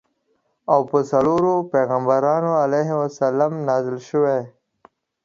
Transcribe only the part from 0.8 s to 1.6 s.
په څلورو